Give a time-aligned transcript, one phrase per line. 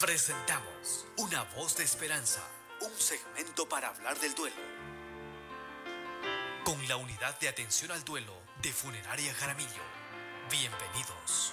[0.00, 2.40] Presentamos Una voz de esperanza,
[2.80, 4.56] un segmento para hablar del duelo.
[6.64, 8.32] Con la unidad de atención al duelo
[8.62, 9.82] de Funeraria Jaramillo.
[10.50, 11.52] Bienvenidos.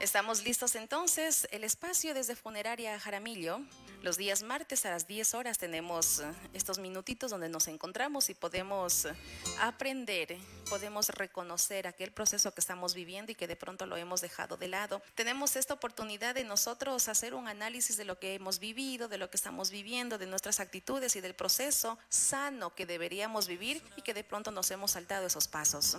[0.00, 1.48] Estamos listos entonces.
[1.50, 3.60] El espacio desde Funeraria Jaramillo.
[4.02, 8.34] Los días martes a las 10 horas tenemos eh, estos minutitos donde nos encontramos y
[8.34, 9.14] podemos eh,
[9.60, 10.38] aprender,
[10.68, 14.68] podemos reconocer aquel proceso que estamos viviendo y que de pronto lo hemos dejado de
[14.68, 15.02] lado.
[15.14, 19.30] Tenemos esta oportunidad de nosotros hacer un análisis de lo que hemos vivido, de lo
[19.30, 24.14] que estamos viviendo, de nuestras actitudes y del proceso sano que deberíamos vivir y que
[24.14, 25.96] de pronto nos hemos saltado esos pasos.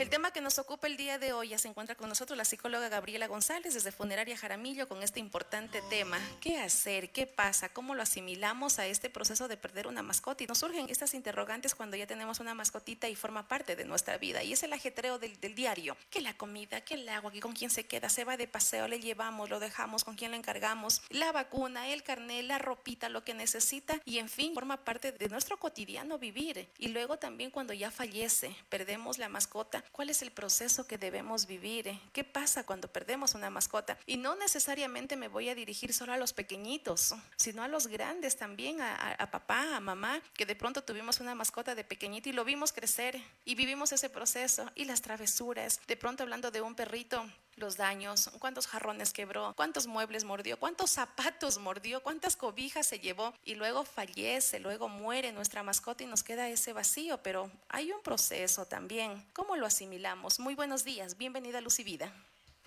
[0.00, 2.46] El tema que nos ocupa el día de hoy ya se encuentra con nosotros la
[2.46, 6.18] psicóloga Gabriela González desde Funeraria Jaramillo con este importante tema.
[6.40, 7.10] ¿Qué hacer?
[7.10, 7.68] ¿Qué pasa?
[7.68, 10.42] ¿Cómo lo asimilamos a este proceso de perder una mascota?
[10.42, 14.16] Y nos surgen estas interrogantes cuando ya tenemos una mascotita y forma parte de nuestra
[14.16, 14.42] vida.
[14.42, 15.98] Y es el ajetreo del, diario.
[16.08, 16.80] ¿Qué la comida?
[16.80, 17.30] ¿Qué el agua?
[17.42, 18.08] ¿Con quién se queda?
[18.08, 18.88] ¿Se va de paseo?
[18.88, 19.50] ¿Le llevamos?
[19.50, 20.04] ¿Lo dejamos?
[20.04, 21.02] ¿Con quién le encargamos?
[21.10, 24.00] La vacuna, el carnet, la ropita, lo que necesita.
[24.06, 26.70] Y en fin, forma parte de nuestro cotidiano vivir.
[26.78, 31.46] Y luego también cuando ya fallece, perdemos la mascota cuál es el proceso que debemos
[31.46, 32.00] vivir, eh?
[32.12, 33.98] qué pasa cuando perdemos una mascota.
[34.06, 38.36] Y no necesariamente me voy a dirigir solo a los pequeñitos, sino a los grandes
[38.36, 42.44] también, a, papá, a mamá, que de pronto tuvimos una mascota de pequeñito y lo
[42.44, 45.80] vimos crecer y vivimos ese proceso y las travesuras.
[45.86, 50.90] De pronto hablando de un perrito los daños, cuántos jarrones quebró, cuántos muebles mordió, cuántos
[50.90, 56.22] zapatos mordió, cuántas cobijas se llevó y luego fallece, luego muere nuestra mascota y nos
[56.22, 59.26] queda ese vacío, pero hay un proceso también.
[59.32, 60.40] ¿Cómo lo asimilamos?
[60.40, 62.12] Muy buenos días, bienvenida a Vida.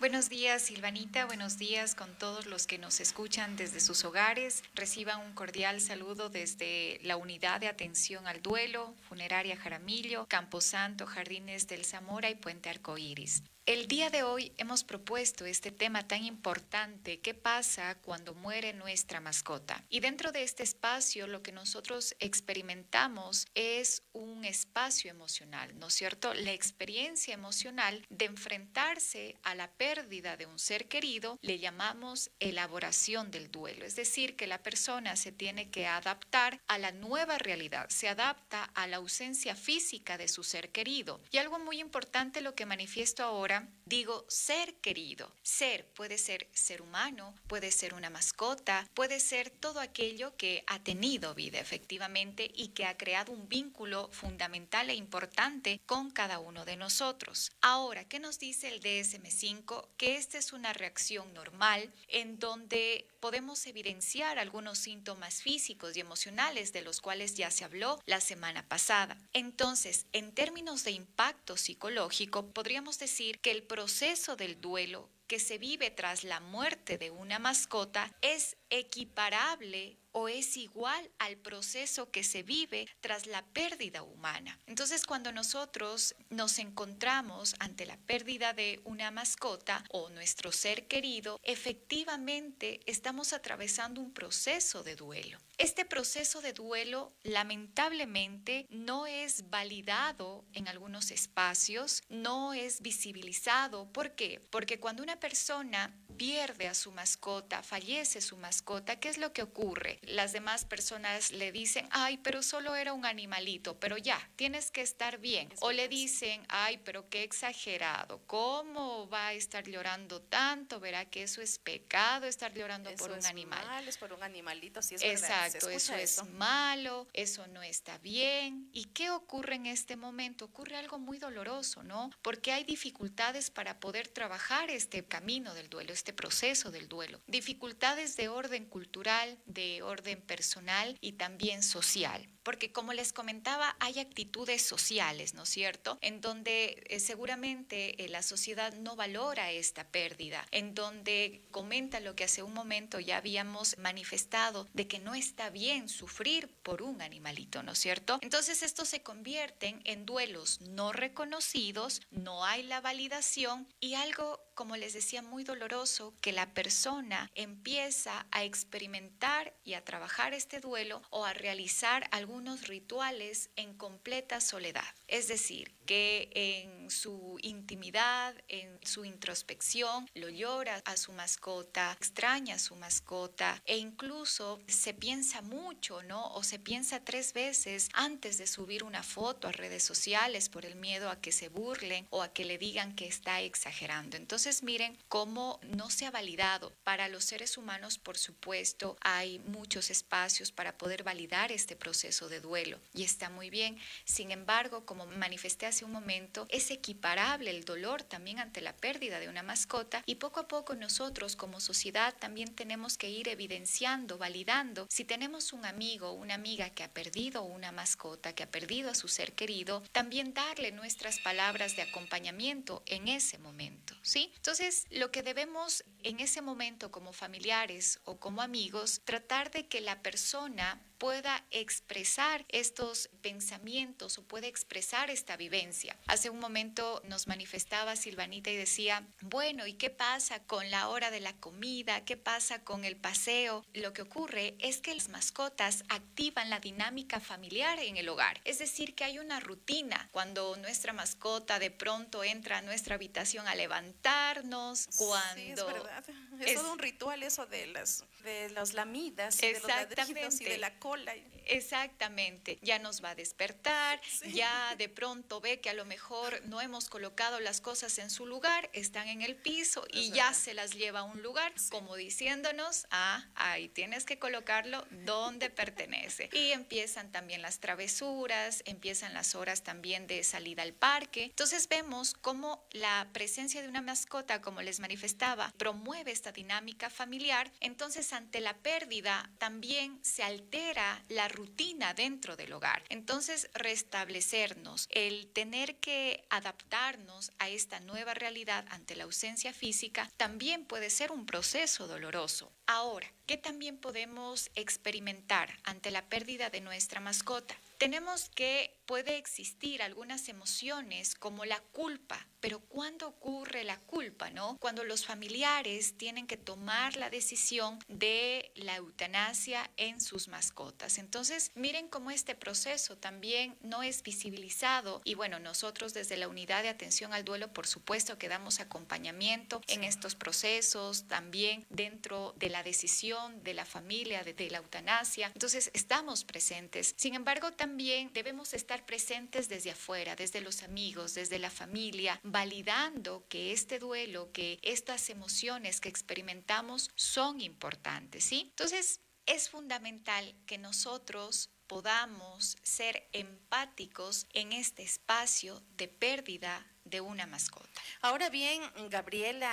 [0.00, 1.24] Buenos días, Silvanita.
[1.24, 4.64] Buenos días con todos los que nos escuchan desde sus hogares.
[4.74, 11.68] Reciban un cordial saludo desde la Unidad de Atención al Duelo, Funeraria Jaramillo, Camposanto, Jardines
[11.68, 13.44] del Zamora y Puente Arcoíris.
[13.66, 19.20] El día de hoy hemos propuesto este tema tan importante, ¿qué pasa cuando muere nuestra
[19.20, 19.82] mascota?
[19.88, 25.94] Y dentro de este espacio lo que nosotros experimentamos es un espacio emocional, ¿no es
[25.94, 26.34] cierto?
[26.34, 33.30] La experiencia emocional de enfrentarse a la pérdida de un ser querido le llamamos elaboración
[33.30, 37.88] del duelo, es decir, que la persona se tiene que adaptar a la nueva realidad,
[37.88, 41.22] se adapta a la ausencia física de su ser querido.
[41.30, 43.53] Y algo muy importante lo que manifiesto ahora
[43.86, 45.32] digo ser querido.
[45.42, 50.78] Ser puede ser ser humano, puede ser una mascota, puede ser todo aquello que ha
[50.82, 56.64] tenido vida efectivamente y que ha creado un vínculo fundamental e importante con cada uno
[56.64, 57.52] de nosotros.
[57.60, 59.88] Ahora, ¿qué nos dice el DSM5?
[59.96, 66.72] Que esta es una reacción normal en donde podemos evidenciar algunos síntomas físicos y emocionales
[66.72, 69.16] de los cuales ya se habló la semana pasada.
[69.32, 75.58] Entonces, en términos de impacto psicológico, podríamos decir que el proceso del duelo que se
[75.58, 82.24] vive tras la muerte de una mascota es equiparable o es igual al proceso que
[82.24, 84.58] se vive tras la pérdida humana.
[84.66, 91.40] Entonces, cuando nosotros nos encontramos ante la pérdida de una mascota o nuestro ser querido,
[91.42, 95.38] efectivamente estamos atravesando un proceso de duelo.
[95.58, 103.90] Este proceso de duelo lamentablemente no es validado en algunos espacios, no es visibilizado.
[103.92, 104.40] ¿Por qué?
[104.50, 109.42] Porque cuando una persona pierde a su mascota, fallece su mascota, ¿qué es lo que
[109.42, 109.98] ocurre?
[110.02, 114.80] Las demás personas le dicen, ay, pero solo era un animalito, pero ya, tienes que
[114.80, 115.48] estar bien.
[115.60, 120.80] O le dicen, ay, pero qué exagerado, ¿cómo va a estar llorando tanto?
[120.80, 123.66] Verá que eso es pecado, estar llorando por un animal.
[123.66, 128.68] Mal, es por un animalito, sí es Exacto, eso, es malo, eso no está bien.
[128.72, 130.46] ¿Y qué ocurre en este momento?
[130.46, 132.10] Ocurre algo muy doloroso, ¿no?
[132.22, 137.22] Porque hay dificultades para poder trabajar este camino del duelo este proceso del duelo.
[137.26, 142.28] Dificultades de orden cultural, de orden personal y también social.
[142.42, 145.96] Porque como les comentaba, hay actitudes sociales, ¿no es cierto?
[146.02, 152.14] En donde eh, seguramente eh, la sociedad no valora esta pérdida, en donde comenta lo
[152.14, 157.00] que hace un momento ya habíamos manifestado de que no está bien sufrir por un
[157.00, 158.18] animalito, ¿no es cierto?
[158.20, 164.76] Entonces estos se convierten en duelos no reconocidos, no hay la validación y algo como
[164.76, 171.02] les decía, muy doloroso que la persona empieza a experimentar y a trabajar este duelo
[171.10, 174.84] o a realizar algunos rituales en completa soledad.
[175.14, 182.56] Es decir, que en su intimidad, en su introspección, lo llora a su mascota, extraña
[182.56, 186.32] a su mascota e incluso se piensa mucho, ¿no?
[186.32, 190.74] O se piensa tres veces antes de subir una foto a redes sociales por el
[190.74, 194.16] miedo a que se burlen o a que le digan que está exagerando.
[194.16, 196.72] Entonces miren cómo no se ha validado.
[196.82, 202.40] Para los seres humanos, por supuesto, hay muchos espacios para poder validar este proceso de
[202.40, 203.78] duelo y está muy bien.
[204.04, 209.20] Sin embargo, como manifesté hace un momento, es equiparable el dolor también ante la pérdida
[209.20, 214.18] de una mascota y poco a poco nosotros como sociedad también tenemos que ir evidenciando,
[214.18, 214.86] validando.
[214.90, 218.90] Si tenemos un amigo o una amiga que ha perdido una mascota, que ha perdido
[218.90, 224.32] a su ser querido, también darle nuestras palabras de acompañamiento en ese momento, ¿sí?
[224.36, 229.80] Entonces, lo que debemos en ese momento como familiares o como amigos, tratar de que
[229.80, 235.98] la persona pueda expresar estos pensamientos o pueda expresar esta vivencia.
[236.06, 241.10] Hace un momento nos manifestaba Silvanita y decía, bueno, ¿y qué pasa con la hora
[241.10, 242.06] de la comida?
[242.06, 243.66] ¿Qué pasa con el paseo?
[243.74, 248.40] Lo que ocurre es que las mascotas activan la dinámica familiar en el hogar.
[248.46, 253.46] Es decir, que hay una rutina cuando nuestra mascota de pronto entra a nuestra habitación
[253.46, 255.34] a levantarnos, cuando...
[255.34, 256.02] Sí, es verdad.
[256.40, 260.58] Es, todo un ritual eso de las, de las lamidas, de los ladridos y de
[260.58, 261.14] la cola
[261.46, 264.00] Exactamente, ya nos va a despertar,
[264.32, 268.26] ya de pronto ve que a lo mejor no hemos colocado las cosas en su
[268.26, 272.86] lugar, están en el piso y ya se las lleva a un lugar, como diciéndonos,
[272.90, 276.28] ah, ahí tienes que colocarlo donde pertenece.
[276.32, 281.24] Y empiezan también las travesuras, empiezan las horas también de salida al parque.
[281.24, 287.50] Entonces vemos cómo la presencia de una mascota, como les manifestaba, promueve esta dinámica familiar.
[287.60, 292.82] Entonces ante la pérdida también se altera la rutina dentro del hogar.
[292.88, 300.64] Entonces, restablecernos, el tener que adaptarnos a esta nueva realidad ante la ausencia física, también
[300.64, 302.52] puede ser un proceso doloroso.
[302.66, 307.54] Ahora, ¿qué también podemos experimentar ante la pérdida de nuestra mascota?
[307.78, 314.58] Tenemos que puede existir algunas emociones como la culpa, pero ¿cuándo ocurre la culpa, no?
[314.60, 320.98] Cuando los familiares tienen que tomar la decisión de la eutanasia en sus mascotas.
[320.98, 326.62] Entonces, miren cómo este proceso también no es visibilizado y bueno, nosotros desde la unidad
[326.62, 332.50] de atención al duelo, por supuesto que damos acompañamiento en estos procesos, también dentro de
[332.50, 335.28] la decisión de la familia de, de la eutanasia.
[335.32, 336.92] Entonces, estamos presentes.
[336.98, 343.24] Sin embargo, también debemos estar presentes desde afuera, desde los amigos, desde la familia, validando
[343.28, 348.48] que este duelo, que estas emociones que experimentamos son importantes, ¿sí?
[348.50, 357.26] Entonces, es fundamental que nosotros podamos ser empáticos en este espacio de pérdida de una
[357.26, 357.68] mascota.
[358.02, 359.50] Ahora bien, Gabriela,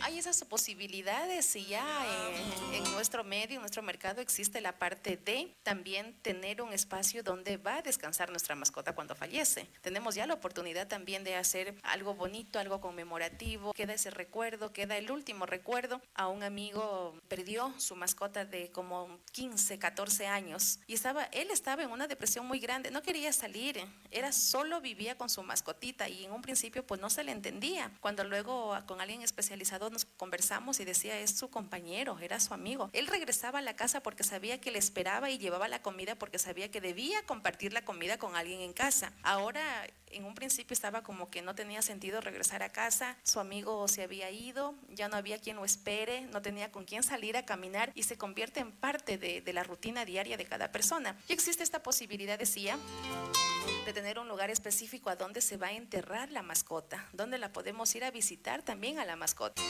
[0.00, 5.18] hay esas posibilidades y ya eh, en nuestro medio, en nuestro mercado existe la parte
[5.18, 9.68] de también tener un espacio donde va a descansar nuestra mascota cuando fallece.
[9.82, 14.96] Tenemos ya la oportunidad también de hacer algo bonito, algo conmemorativo, queda ese recuerdo, queda
[14.96, 16.00] el último recuerdo.
[16.14, 21.82] A un amigo perdió su mascota de como 15, 14 años y estaba, él estaba
[21.82, 26.24] en una depresión muy grande, no quería salir, era solo vivía con su mascotita y
[26.24, 27.90] en un pues no se le entendía.
[28.00, 32.90] Cuando luego con alguien especializado nos conversamos y decía es su compañero, era su amigo.
[32.92, 36.38] Él regresaba a la casa porque sabía que le esperaba y llevaba la comida porque
[36.38, 39.12] sabía que debía compartir la comida con alguien en casa.
[39.22, 39.62] Ahora
[40.14, 44.02] en un principio estaba como que no tenía sentido regresar a casa, su amigo se
[44.02, 47.90] había ido, ya no había quien lo espere, no tenía con quién salir a caminar
[47.94, 51.16] y se convierte en parte de, de la rutina diaria de cada persona.
[51.28, 52.78] Y existe esta posibilidad, decía,
[53.84, 57.52] de tener un lugar específico a donde se va a enterrar la mascota, donde la
[57.52, 59.62] podemos ir a visitar también a la mascota.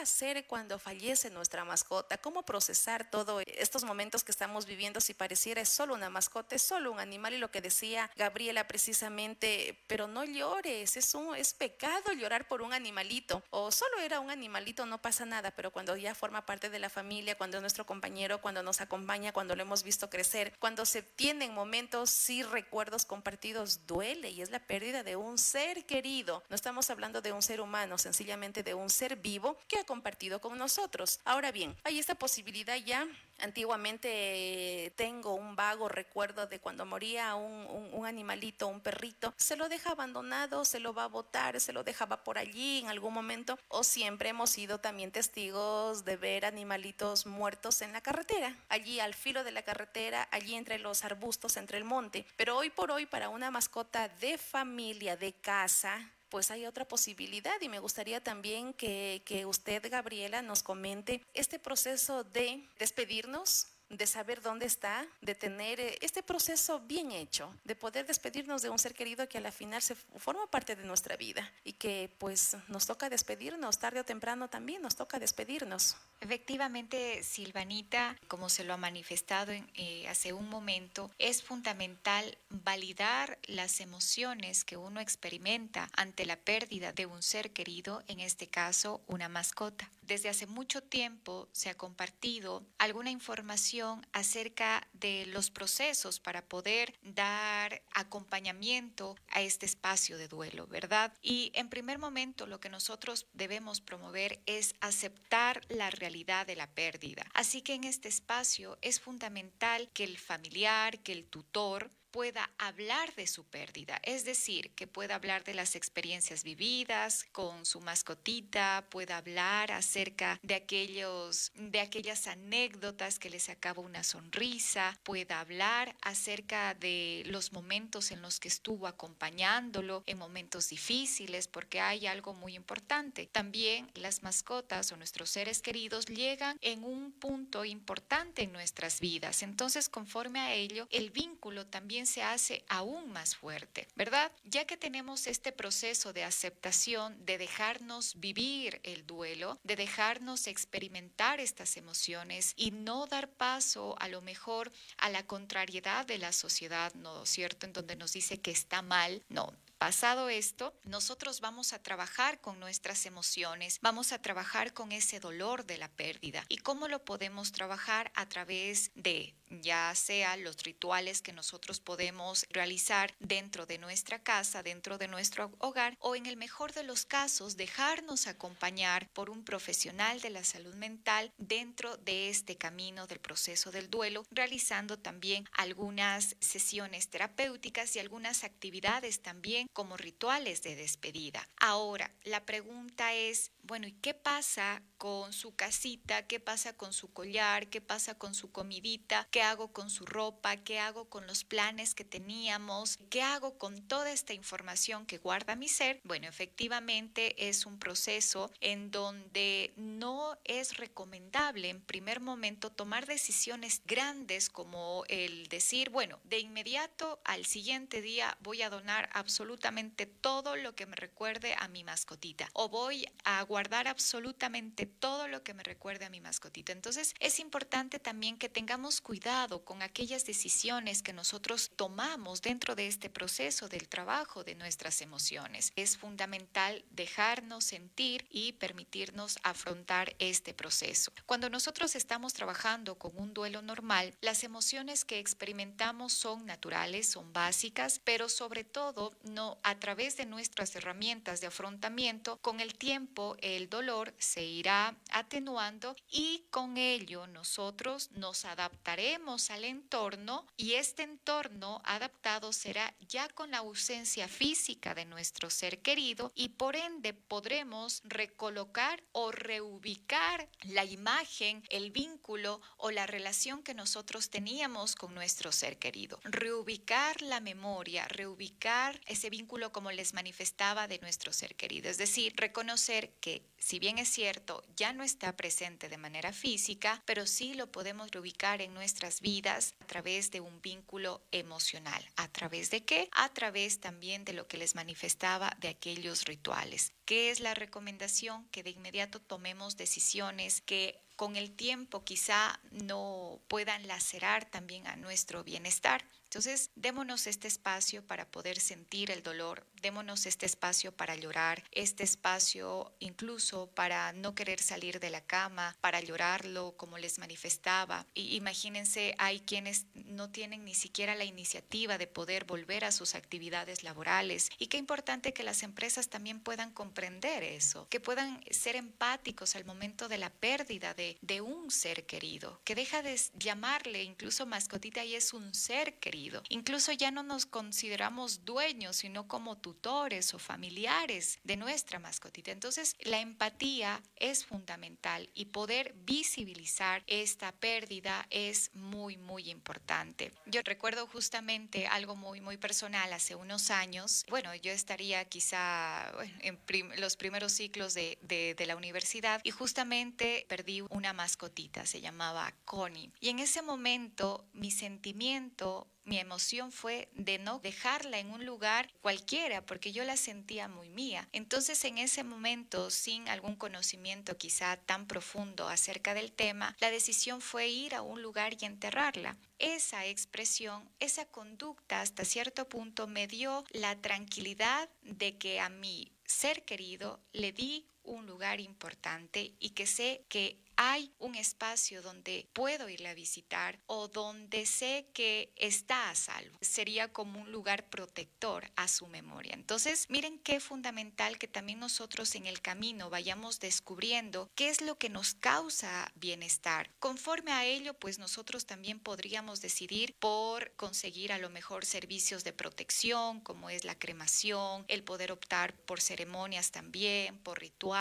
[0.00, 2.18] Hacer cuando fallece nuestra mascota?
[2.18, 6.62] ¿Cómo procesar todos estos momentos que estamos viviendo si pareciera es solo una mascota, es
[6.62, 7.34] solo un animal?
[7.34, 12.62] Y lo que decía Gabriela precisamente, pero no llores, es, un, es pecado llorar por
[12.62, 13.42] un animalito.
[13.50, 16.90] O solo era un animalito, no pasa nada, pero cuando ya forma parte de la
[16.90, 21.02] familia, cuando es nuestro compañero, cuando nos acompaña, cuando lo hemos visto crecer, cuando se
[21.02, 26.42] tienen momentos, sí, recuerdos compartidos, duele y es la pérdida de un ser querido.
[26.48, 30.56] No estamos hablando de un ser humano, sencillamente de un ser vivo que compartido con
[30.58, 31.18] nosotros.
[31.24, 33.08] Ahora bien, hay esta posibilidad ya
[33.40, 39.68] Antiguamente tengo un vago recuerdo de cuando moría un, un, animalito, un perrito, se lo
[39.68, 43.56] deja abandonado, se lo va a botar, se lo dejaba por allí en algún momento,
[43.68, 49.14] o siempre hemos sido también testigos de ver animalitos muertos en la carretera, allí al
[49.14, 52.26] filo de la carretera, allí entre los arbustos, entre el monte.
[52.36, 57.60] Pero hoy por hoy, para una mascota de familia, de casa, pues hay otra posibilidad
[57.60, 64.06] y me gustaría también que, que usted, Gabriela, nos comente este proceso de despedirnos de
[64.06, 68.78] saber dónde está, de tener eh, este proceso bien hecho, de poder despedirnos de un
[68.78, 72.56] ser querido que a la final se forma parte de nuestra vida y que pues
[72.68, 75.96] nos toca despedirnos, tarde o temprano también nos toca despedirnos.
[76.20, 83.80] Efectivamente, Silvanita, como se lo ha manifestado eh, hace un momento, es fundamental validar las
[83.80, 89.28] emociones que uno experimenta ante la pérdida de un ser querido, en este caso una
[89.28, 89.90] mascota.
[90.08, 96.98] Desde hace mucho tiempo se ha compartido alguna información acerca de los procesos para poder
[97.02, 101.12] dar acompañamiento a este espacio de duelo, ¿verdad?
[101.20, 106.70] Y en primer momento lo que nosotros debemos promover es aceptar la realidad de la
[106.70, 107.26] pérdida.
[107.34, 113.14] Así que en este espacio es fundamental que el familiar, que el tutor pueda hablar
[113.14, 118.84] de su pérdida, es decir, que pueda hablar de las experiencias vividas con su mascotita,
[118.90, 125.94] pueda hablar acerca de aquellos de aquellas anécdotas que le sacaba una sonrisa, pueda hablar
[126.02, 132.34] acerca de los momentos en los que estuvo acompañándolo en momentos difíciles, porque hay algo
[132.34, 133.28] muy importante.
[133.30, 139.44] También las mascotas o nuestros seres queridos llegan en un punto importante en nuestras vidas.
[139.44, 144.32] Entonces, conforme a ello, el vínculo también se hace aún más fuerte, ¿verdad?
[144.44, 151.40] Ya que tenemos este proceso de aceptación, de dejarnos vivir el duelo, de dejarnos experimentar
[151.40, 156.92] estas emociones y no dar paso a lo mejor a la contrariedad de la sociedad,
[156.94, 157.66] ¿no es cierto?
[157.66, 162.58] En donde nos dice que está mal, no, Pasado esto, nosotros vamos a trabajar con
[162.58, 166.44] nuestras emociones, vamos a trabajar con ese dolor de la pérdida.
[166.48, 168.10] ¿Y cómo lo podemos trabajar?
[168.16, 174.62] A través de ya sea los rituales que nosotros podemos realizar dentro de nuestra casa,
[174.62, 179.44] dentro de nuestro hogar, o en el mejor de los casos, dejarnos acompañar por un
[179.44, 185.48] profesional de la salud mental dentro de este camino del proceso del duelo, realizando también
[185.52, 191.48] algunas sesiones terapéuticas y algunas actividades también como rituales de despedida.
[191.60, 196.26] Ahora, la pregunta es, bueno, ¿y qué pasa con su casita?
[196.26, 197.68] ¿Qué pasa con su collar?
[197.68, 199.28] ¿Qué pasa con su comidita?
[199.30, 200.56] ¿Qué hago con su ropa?
[200.56, 202.98] ¿Qué hago con los planes que teníamos?
[203.10, 206.00] ¿Qué hago con toda esta información que guarda mi ser?
[206.04, 213.82] Bueno, efectivamente es un proceso en donde no es recomendable en primer momento tomar decisiones
[213.84, 219.57] grandes como el decir, bueno, de inmediato al siguiente día voy a donar absolutamente
[220.06, 225.42] todo lo que me recuerde a mi mascotita o voy a guardar absolutamente todo lo
[225.42, 226.72] que me recuerde a mi mascotita.
[226.72, 232.86] Entonces es importante también que tengamos cuidado con aquellas decisiones que nosotros tomamos dentro de
[232.86, 235.72] este proceso del trabajo de nuestras emociones.
[235.76, 241.12] Es fundamental dejarnos sentir y permitirnos afrontar este proceso.
[241.26, 247.32] Cuando nosotros estamos trabajando con un duelo normal, las emociones que experimentamos son naturales, son
[247.32, 253.36] básicas, pero sobre todo no a través de nuestras herramientas de afrontamiento, con el tiempo
[253.40, 261.02] el dolor se irá atenuando y con ello nosotros nos adaptaremos al entorno y este
[261.02, 267.14] entorno adaptado será ya con la ausencia física de nuestro ser querido y por ende
[267.14, 275.14] podremos recolocar o reubicar la imagen, el vínculo o la relación que nosotros teníamos con
[275.14, 276.20] nuestro ser querido.
[276.24, 279.37] Reubicar la memoria, reubicar ese vínculo
[279.72, 284.64] como les manifestaba de nuestro ser querido, es decir, reconocer que si bien es cierto,
[284.76, 289.74] ya no está presente de manera física, pero sí lo podemos reubicar en nuestras vidas
[289.80, 292.04] a través de un vínculo emocional.
[292.16, 293.08] ¿A través de qué?
[293.12, 296.92] A través también de lo que les manifestaba de aquellos rituales.
[297.04, 298.48] ¿Qué es la recomendación?
[298.48, 304.94] Que de inmediato tomemos decisiones que con el tiempo quizá no puedan lacerar también a
[304.94, 306.04] nuestro bienestar.
[306.28, 312.04] Entonces, démonos este espacio para poder sentir el dolor, démonos este espacio para llorar, este
[312.04, 318.04] espacio incluso para no querer salir de la cama, para llorarlo como les manifestaba.
[318.12, 323.14] Y imagínense, hay quienes no tienen ni siquiera la iniciativa de poder volver a sus
[323.14, 324.50] actividades laborales.
[324.58, 329.64] Y qué importante que las empresas también puedan comprender eso, que puedan ser empáticos al
[329.64, 335.04] momento de la pérdida de, de un ser querido, que deja de llamarle incluso mascotita
[335.04, 340.38] y es un ser querido Incluso ya no nos consideramos dueños, sino como tutores o
[340.38, 342.50] familiares de nuestra mascotita.
[342.50, 350.32] Entonces, la empatía es fundamental y poder visibilizar esta pérdida es muy, muy importante.
[350.46, 354.24] Yo recuerdo justamente algo muy, muy personal hace unos años.
[354.28, 356.58] Bueno, yo estaría quizá en
[357.00, 363.12] los primeros ciclos de, de la universidad y justamente perdí una mascotita, se llamaba Connie.
[363.20, 368.90] Y en ese momento mi sentimiento mi emoción fue de no dejarla en un lugar
[369.02, 371.28] cualquiera, porque yo la sentía muy mía.
[371.32, 377.42] Entonces, en ese momento, sin algún conocimiento quizá tan profundo acerca del tema, la decisión
[377.42, 379.36] fue ir a un lugar y enterrarla.
[379.58, 386.10] Esa expresión, esa conducta hasta cierto punto me dio la tranquilidad de que a mi
[386.24, 392.48] ser querido le di un lugar importante y que sé que hay un espacio donde
[392.52, 396.56] puedo irle a visitar o donde sé que está a salvo.
[396.60, 399.54] Sería como un lugar protector a su memoria.
[399.54, 404.96] Entonces, miren qué fundamental que también nosotros en el camino vayamos descubriendo qué es lo
[404.98, 406.92] que nos causa bienestar.
[407.00, 412.52] Conforme a ello, pues nosotros también podríamos decidir por conseguir a lo mejor servicios de
[412.52, 417.97] protección, como es la cremación, el poder optar por ceremonias también, por rituales.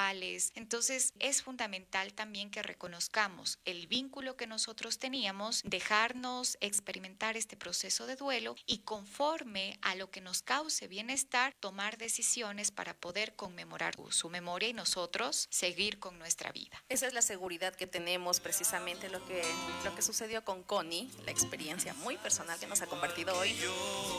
[0.56, 8.06] Entonces, es fundamental también que reconozcamos el vínculo que nosotros teníamos, dejarnos experimentar este proceso
[8.06, 13.96] de duelo y conforme a lo que nos cause bienestar, tomar decisiones para poder conmemorar
[14.10, 16.84] su memoria y nosotros seguir con nuestra vida.
[16.90, 19.42] Esa es la seguridad que tenemos, precisamente lo que,
[19.84, 23.56] lo que sucedió con Connie, la experiencia muy personal que nos ha compartido hoy,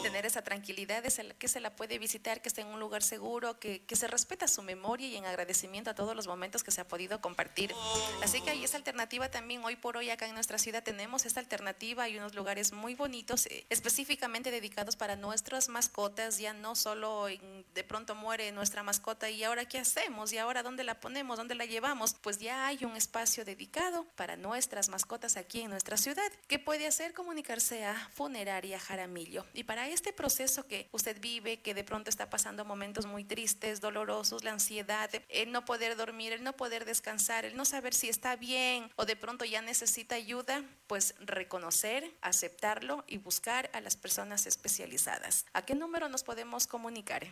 [0.03, 3.85] tener esa tranquilidad que se la puede visitar, que esté en un lugar seguro, que,
[3.85, 6.87] que se respeta su memoria y en agradecimiento a todos los momentos que se ha
[6.87, 7.75] podido compartir.
[8.23, 9.65] Así que hay esa alternativa también.
[9.65, 12.05] Hoy por hoy acá en nuestra ciudad tenemos esta alternativa.
[12.05, 16.39] Hay unos lugares muy bonitos, eh, específicamente dedicados para nuestras mascotas.
[16.39, 20.85] Ya no solo de pronto muere nuestra mascota y ahora qué hacemos y ahora dónde
[20.85, 22.15] la ponemos, dónde la llevamos.
[22.15, 26.31] Pues ya hay un espacio dedicado para nuestras mascotas aquí en nuestra ciudad.
[26.47, 27.15] ¿Qué puede hacer?
[27.15, 29.45] Comunicarse a Funeraria Jaramillo.
[29.55, 33.81] Y para este proceso que usted vive, que de pronto está pasando momentos muy tristes,
[33.81, 35.11] dolorosos, la ansiedad,
[35.53, 39.17] no poder dormir, el no poder descansar, el no saber si está bien o de
[39.17, 45.47] pronto ya necesita ayuda, pues reconocer, aceptarlo y buscar a las personas especializadas.
[45.53, 47.27] ¿A qué número nos podemos comunicar?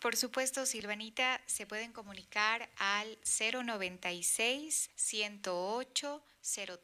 [0.00, 6.22] Por supuesto, Silvanita, se pueden comunicar al 096 108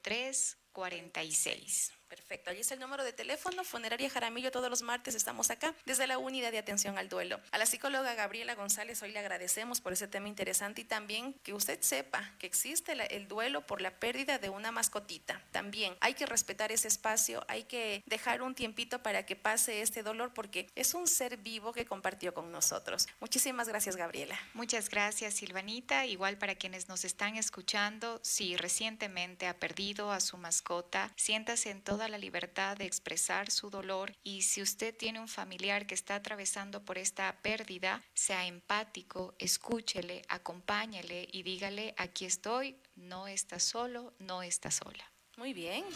[0.03, 2.00] 03 46.
[2.11, 6.09] Perfecto, allí es el número de teléfono, Funeraria Jaramillo, todos los martes estamos acá desde
[6.09, 7.39] la unidad de atención al duelo.
[7.53, 11.55] A la psicóloga Gabriela González hoy le agradecemos por ese tema interesante y también que
[11.55, 15.41] usted sepa que existe el duelo por la pérdida de una mascotita.
[15.53, 20.03] También hay que respetar ese espacio, hay que dejar un tiempito para que pase este
[20.03, 23.07] dolor porque es un ser vivo que compartió con nosotros.
[23.21, 24.37] Muchísimas gracias, Gabriela.
[24.55, 26.07] Muchas gracias, Silvanita.
[26.07, 31.81] Igual para quienes nos están escuchando, si recientemente ha perdido a su mascota, siéntase en
[31.83, 36.15] todo la libertad de expresar su dolor y si usted tiene un familiar que está
[36.15, 44.15] atravesando por esta pérdida, sea empático, escúchele, acompáñale y dígale, aquí estoy, no está solo,
[44.19, 45.11] no está sola.
[45.41, 45.87] Muy bien.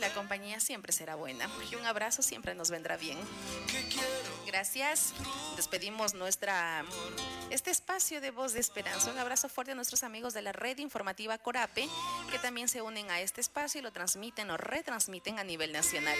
[0.00, 3.16] La compañía siempre será buena y un abrazo siempre nos vendrá bien.
[4.44, 5.14] Gracias.
[5.54, 6.84] Despedimos nuestra
[7.50, 9.12] este espacio de voz de esperanza.
[9.12, 11.88] Un abrazo fuerte a nuestros amigos de la red informativa Corape
[12.32, 16.18] que también se unen a este espacio y lo transmiten o retransmiten a nivel nacional.